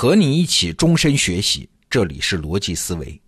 [0.00, 3.20] 和你一起终身学习，这里是逻辑思维。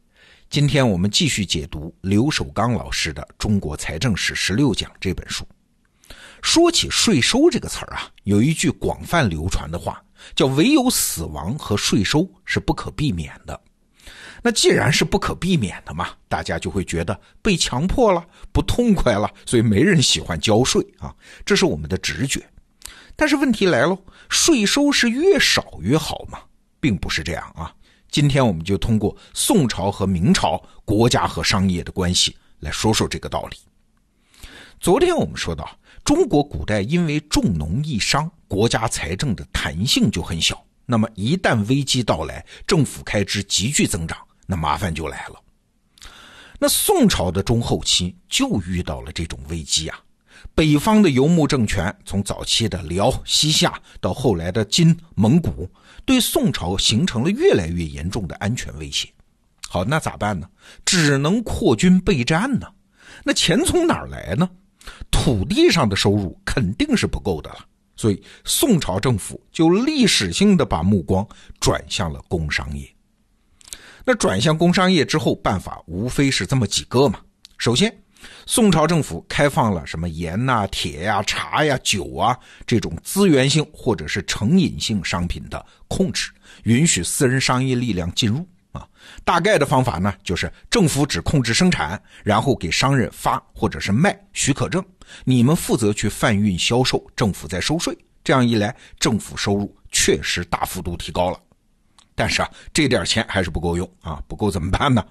[0.48, 5.46] 今天我们继续解读刘守刚老师的《中国财政史十六讲》这本书。
[6.40, 10.02] 说起税收这个词儿啊，有一句广泛流传的话，
[10.34, 13.60] 叫“唯有死亡和税收是不可避免的”。
[14.42, 22.42] 那既然是不可避免的嘛，大家就会觉得被强迫了，不痛快了，所以没人喜欢交税啊，这是我们的直觉。
[23.14, 23.94] 但是问题来了，
[24.30, 26.38] 税收是越少越好吗？
[26.82, 27.72] 并不是这样啊！
[28.10, 33.56] 今天我们就通过宋朝和明朝国家和商业的关系来说说这个道理。
[34.80, 40.60] 昨天我们说到，中国古代因为重农抑商，国家财政的弹性就很小。
[40.84, 45.40] 那么一旦危机到来，政府开支急剧增长，那麻烦就来了。
[46.58, 50.00] 那宋朝的中后期就遇到了这种危机啊！
[50.54, 55.68] 北方的游牧政权，从早期的辽、西夏到后来的金、蒙古。
[56.04, 59.08] 对宋朝形成了越来越严重的安全威胁。
[59.68, 60.48] 好，那咋办呢？
[60.84, 62.66] 只能扩军备战呢。
[63.22, 64.50] 那钱从哪儿来呢？
[65.12, 67.64] 土地上的收入肯定是不够的了。
[67.94, 71.24] 所以宋朝政府就历史性的把目光
[71.60, 72.84] 转向了工商业。
[74.04, 77.20] 那转向工商业之后，办法无非是这么几个嘛。
[77.58, 77.96] 首先，
[78.46, 86.30] 宋朝政府开放了什么盐呐、铁呀、茶呀、酒啊这种资源性或者是成瘾性商品的控制，
[86.64, 88.86] 允许私人商业力量进入啊。
[89.24, 94.84] 大概的方法呢，就是政府只控制生产，然后给商人发或者是卖许可证，
[95.24, 97.96] 你们负责去贩运销售，政府在收税。
[98.24, 101.38] 这样一来，政府收入确实大幅度提高了。
[102.14, 104.22] 但是啊，这点钱还是不够用啊！
[104.28, 105.04] 不够怎么办呢？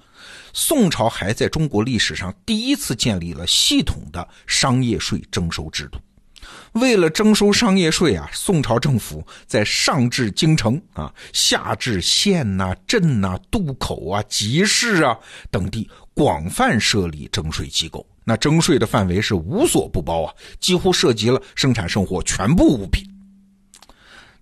[0.54, 6.00] 宋朝还在中国历史上第一次建立了系统的商业税征收制度。
[6.74, 15.18] 为了征收商业税啊，宋朝政府在上至京城啊，下至县呐、镇呐、渡口啊、集市啊
[15.50, 18.06] 等地，广泛设立征税机构。
[18.24, 23.04] 那征税的范围是无所不包啊，几乎涉及了生产生活全部物品。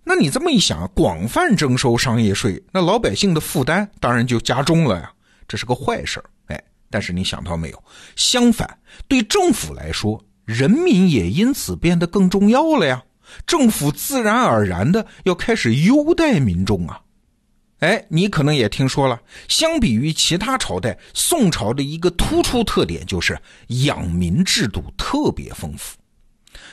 [0.09, 5.11] 那你这么一想，广泛征收商业税，那老百姓的负担当然就加重了呀，
[5.47, 6.25] 这是个坏事儿。
[6.47, 6.59] 哎，
[6.89, 7.83] 但是你想到没有？
[8.15, 8.67] 相反，
[9.07, 13.03] 对政府来说，人民也因此变得更重要了呀。
[13.45, 16.99] 政府自然而然的要开始优待民众啊。
[17.81, 23.39] 哎，你可能也听说了，相比于其他朝代，宋朝的一个突出特点就是
[23.85, 25.98] 养民制度特别丰富。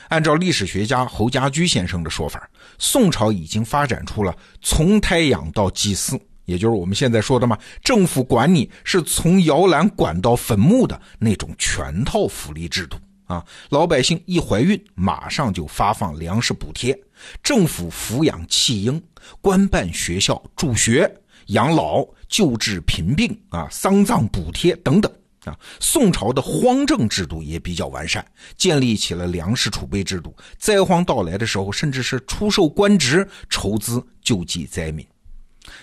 [0.09, 13.45] 按照历史学家侯家驹先生的说法，宋朝已经发展出了从胎养到祭祀，也就是我们现在说的嘛，政府管你是从摇篮管到坟墓的那种全套福利制度啊。
[13.69, 16.95] 老百姓一怀孕，马上就发放粮食补贴；
[17.43, 19.01] 政府抚养弃婴，
[19.41, 21.09] 官办学校、助学、
[21.47, 25.11] 养老、救治贫病啊，丧葬补贴等等。
[25.47, 28.25] 啊，宋朝的荒政制度也比较完善，
[28.57, 30.35] 建立起了粮食储备制度。
[30.57, 35.05] 灾荒到来的时候，甚至是出售官职筹资救济灾民。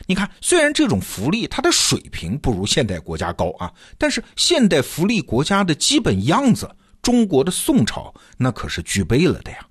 [0.07, 6.71] 你看，虽然这种福利它的水平不如现代国家高啊，但是现代福利国家的基本样子，
[7.03, 9.67] 中国的宋朝那可是具备了的呀。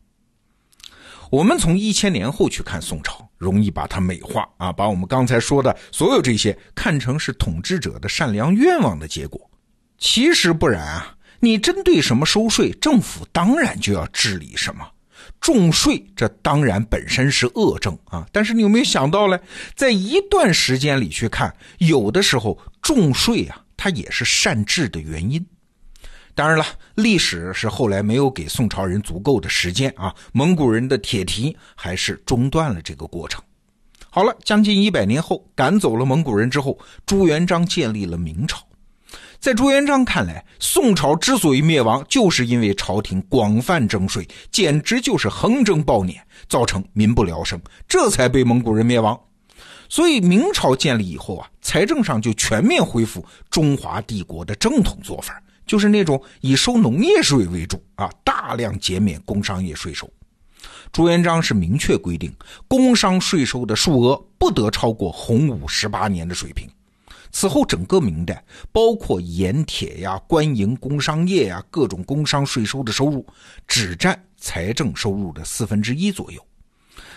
[1.31, 9.49] 我们从一千年后去看宋朝，容易把它美化啊，把我们刚才说的所有这些看成是统治者的善良愿望的结果。
[10.03, 11.15] 其实不然啊！
[11.39, 14.85] 你针对什么收税，政府当然就要治理什么。
[15.39, 19.39] 重税这当然本身是恶政啊，但是你有没有想到呢？
[19.75, 25.43] 在一段时间里去看，有的时候重税啊，它也是善治的原因。
[26.35, 26.65] 当然了，
[26.95, 33.41] 历史是后来没有给宋朝人足够的时间啊，蒙古人的铁蹄还是中断了这个过程。
[34.09, 38.57] 好了，将近一百年后，赶走了蒙古人之后，朱元璋建立了明朝。
[39.43, 46.15] 在朱元璋看来，宋朝之所以灭亡，就是因为朝廷广泛征税，简直就是横征暴敛，
[46.47, 49.19] 造成民不聊生，这才被蒙古人灭亡。
[49.89, 60.09] 所以明朝建立以后啊，财政上就全面恢复中华帝国的正统做法，就是那种以收农业税为主啊，大量减免工商业税收。
[60.93, 62.33] 朱元璋是明确规定，
[62.65, 66.65] 工商税收的数额不得超过洪武十八年的水平。
[67.33, 68.41] 此后，整个明代，
[68.71, 73.25] 包括盐铁呀、官营工商业呀，各种工商税收的收入，
[73.67, 76.39] 只占财政收入的四分之一左右。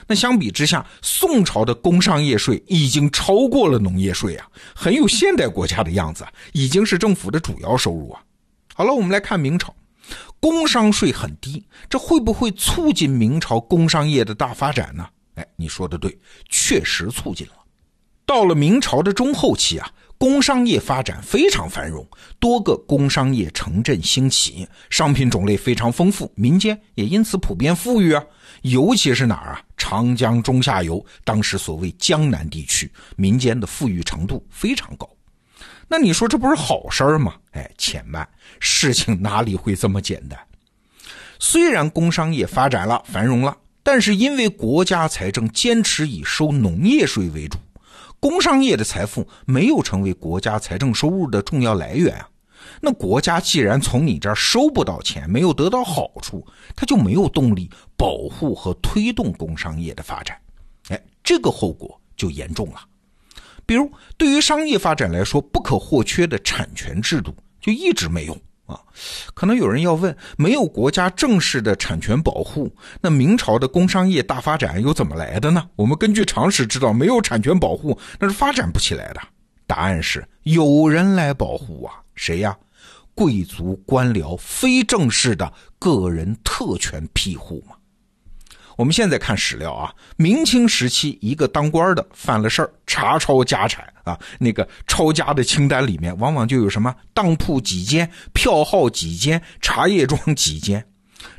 [0.09, 8.23] 那相比之下，宋朝的工商业税已经超过了农业税啊，很有现代国家的样子，已经是政府的主要收入啊。
[8.75, 9.75] 好了，我们来看明朝，
[10.41, 15.07] 工商税很低，这会不会促进明朝工商业的大发展呢？
[15.35, 16.19] 哎，你说的对，
[16.49, 17.53] 确实促进了。
[18.25, 22.07] 到了明朝的中后期啊，工商业发展非常繁荣，
[22.39, 28.25] 多个工商业城镇兴起，商品种类非常丰富，民间也因此普遍富裕啊。
[28.63, 29.61] 尤其是哪儿啊？
[29.77, 35.09] 长江中下游，当时所谓江南地区，民间的富裕程度非常高。
[35.87, 37.35] 那你说这不是好事儿吗？
[37.53, 38.27] 哎，且慢，
[38.59, 40.39] 事情哪里会这么简单？
[41.39, 47.59] 虽然工商业发展了、繁荣了，但是因为国家财政坚持以收农业税为主，
[48.19, 52.29] 工商业的财富没有成为国家财政收入的重要来源啊。
[52.81, 60.37] 那国家既然从你这儿收不到钱，没有得到好处，他就没有动力保护和推动工商业的发展。
[60.89, 62.81] 哎，这个后果就严重了。
[63.65, 68.37] 比如，对于商业发展来说，不可或缺的产权制度就一直没用
[68.67, 68.81] 啊。
[69.35, 75.69] 可能有人要问：没有国家正式的产权保护，那明朝的工商业大发展又怎么来的呢？
[75.77, 79.21] 我们根据常识知道，没有产权保护，那是发展不起来的。
[79.67, 82.57] 答案是有人来保护啊，谁呀？
[83.15, 87.76] 贵族、官僚、非正式的个人特权庇护嘛。
[88.77, 100.87] 我们现在看史料啊，明清时期一个当官的犯了事儿，查抄家产啊，那个抄家的清单里面往往就有什么当铺几间、票号几间、茶叶庄几间，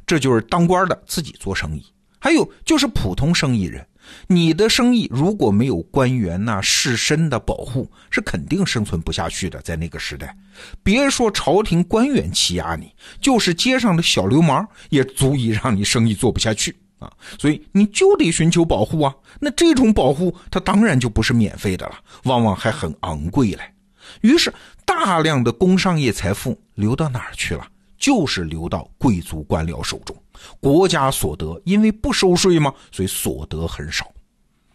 [0.06, 1.86] 这就是当官的自己做生意。
[2.20, 3.86] 还有就是普通生意人，
[4.26, 9.62] 你的生意如果没有官员呐、士绅的保护，是肯定生存不下去的。
[9.62, 10.36] 在那个时代，
[10.82, 12.92] 别说朝廷官员欺压你，
[13.22, 16.76] 就是街上的小流氓也足以让你生意做不下去。
[17.00, 19.16] 啊，所以你就得寻求保护啊。
[19.40, 23.62] 那这种保护，它当然就不是免费的了，往往还很昂贵嘞。
[24.22, 24.54] 于是，
[24.86, 27.68] 大量的工商业财富流到哪儿去了？
[27.98, 30.16] 就是流到贵族官僚手中。
[30.60, 34.12] 国家所得因为不收税嘛，所以所得很少。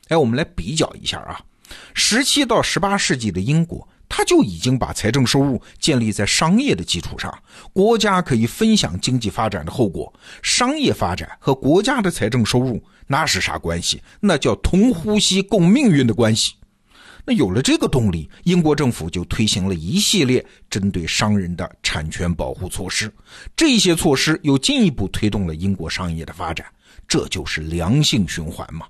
[0.09, 1.41] 哎，我们来比较一下啊，
[1.95, 3.89] 十七到十八世纪的英国。
[4.15, 7.35] 他就已经把财政收入建立在商业的基础上，
[7.73, 10.13] 国家可以分享经济发展的后果。
[10.43, 14.03] 商业发展和国家的财政收入那是啥关系？
[14.21, 16.53] 那叫同呼吸共命运的关系。
[17.25, 23.11] 那有了这个动力，英国政府就推行了一系列针对商人的产权保护措施。
[23.57, 26.67] 这些措施又进一步推动了英国商业的发展，
[27.09, 28.85] 这就是良性循环嘛。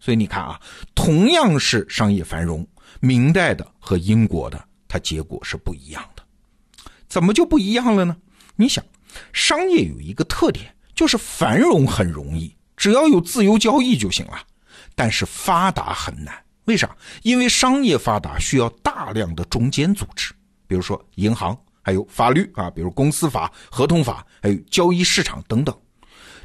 [0.00, 0.58] 所以你看啊，
[0.94, 2.66] 同样是商业繁荣。
[3.00, 6.22] 明代的和英国的，它结果是不一样的，
[7.08, 8.16] 怎么就不一样了呢？
[8.56, 8.84] 你想，
[9.32, 14.38] 商业有一个特点，就是繁荣很容易，只要有自由交易就行了。
[14.94, 16.34] 但是发达很难，
[16.66, 16.94] 为啥？
[17.22, 20.34] 因为商业发达需要大量的中间组织，
[20.66, 25.74] 比如说银行，还有法律啊，比如公司法、合同法，还有交易市场等等。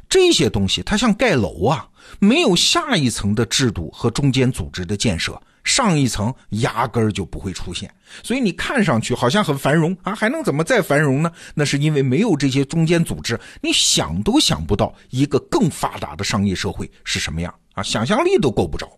[0.08, 1.86] 这些东西它像盖楼啊，
[2.18, 5.38] 没有下一层的制度和中间组织的建设。
[5.68, 11.30] 上一层压根儿就不会出现，所以你看上去好像很繁荣啊，还能怎么再繁荣呢？
[11.54, 18.88] 那是因为没有这些中间组织，你想都想不到一个更发达的商业社会是什么样啊，想象力都够不着。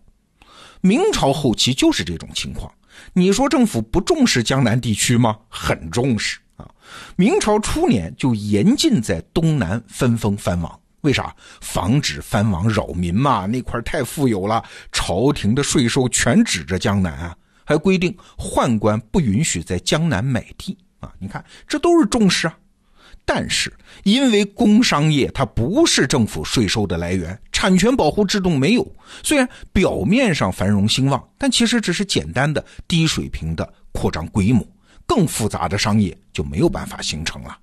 [0.79, 2.71] 明朝后期就是这种情况，
[3.13, 5.37] 你说政府不重视江南地区吗？
[5.49, 6.65] 很重视啊，
[7.17, 10.80] 明朝初年就严禁在东南分封藩王。
[11.01, 11.35] 为啥？
[11.61, 17.35] 防止藩王扰民嘛，那块太富有了，朝廷的税收全指着江南啊。
[17.63, 21.11] 还规定宦官不允许在江南买地啊。
[21.19, 22.57] 你看，这都是重视啊。
[23.23, 23.71] 但是
[24.03, 34.67] 因为工商业它不是政府税收的来源，产权保护制度没有，虽然表面上繁荣兴旺，但其实只是简单的低水平的扩张规模，
[35.05, 37.57] 更复杂的商业就没有办法形成了。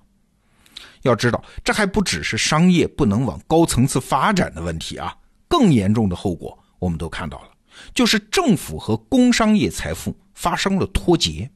[1.03, 5.15] 要知道，这还不只是商业不能往高层次发展的问题啊，
[5.47, 7.49] 更严重的后果我们都看到了，
[7.93, 11.49] 就是政府和工商业财富发生了脱节。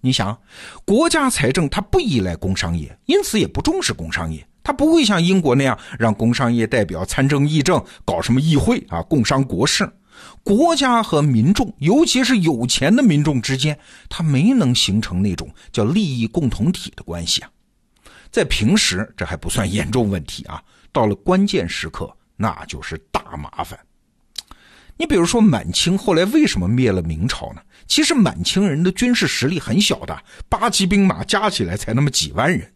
[0.00, 0.38] 你想，
[0.84, 9.90] 国家财政它不依赖工商业，因此也不重视工商业，它不会像英国那样让工商业代表参政议政，搞什么议会啊，共商国事。
[10.42, 17.50] 国家和民众，尤其是有钱的民众之间，它没能形成那种叫利益共同体的关系啊。
[18.36, 20.62] 在平时这还不算严重问题啊，
[20.92, 23.78] 到了关键时刻那就是大麻烦。
[24.98, 27.62] 你比如说满清后来为什么灭了明朝呢？
[27.86, 30.14] 其实满清人的军事实力很小的，
[30.50, 32.70] 八旗兵马加起来才那么几万人。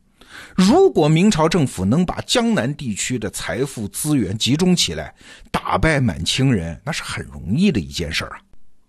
[0.56, 5.14] 如果明朝政府能把江南地区的财富资源集中起来，
[5.50, 8.40] 打败满清人，那是很容易的一件事儿啊。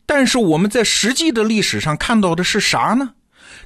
[0.05, 3.15] 但是我们在实际的历史上看到的是啥呢？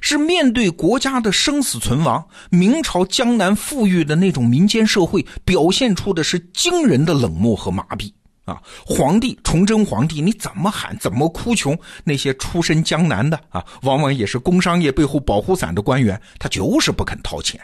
[0.00, 8.12] 是面对国家的生死存亡，明朝江南富裕的那种民间社会表现出的是惊人的冷漠和麻痹
[8.44, 17.60] 啊，皇帝崇祯皇帝，你怎么喊怎么哭穷，那些出身江南的啊，往往也是工商业背后保护伞的官员，他就是不肯掏钱。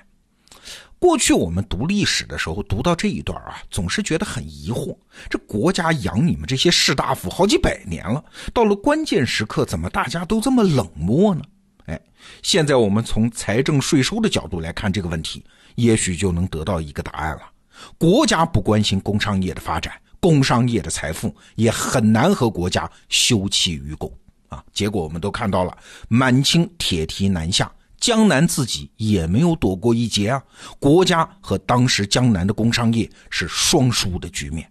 [0.99, 4.97] 过去我们读历史的时候，读到这一段啊，总是觉得很疑惑：
[5.29, 11.43] 这国家养你们这些士大夫好几百年了，到了关键时刻，怎么大家都这么冷漠呢？
[11.87, 12.01] 哎，
[12.43, 17.43] 现在我们从财政税收的角度来看这个问题，也许就能得到一个答案了。
[17.99, 24.13] 国家不关心工商业的发展，工商业的财富也很难和国家休戚与共
[24.49, 24.63] 啊。
[24.73, 25.77] 结果我们都看到了，
[26.09, 27.71] 满清铁蹄南下。
[27.99, 30.43] 江南自己也没有躲过一劫啊！
[30.81, 34.69] 国家和当时江南的工商业是双输的局面。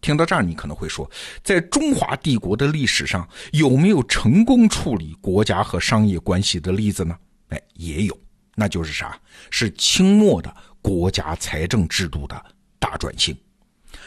[0.00, 1.10] 听到这儿，你可能会说，
[1.42, 7.16] 在中华帝国的历史上，有没有成功处理国家和商业关系的例子呢？
[7.48, 8.18] 哎，也有，
[8.54, 9.18] 那就是啥？
[9.50, 12.44] 是清末的国家财政制度的
[12.78, 13.36] 大转型。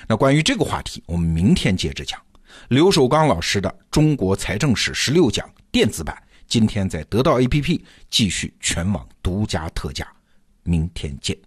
[0.08, 2.20] 那关于这个话题，我们明天接着讲。
[2.70, 6.22] 刘守刚老师的《中国财政史十六讲》电子版。
[6.48, 10.06] 今天在得到 APP 继续全网独家特价，
[10.64, 11.38] 明天见。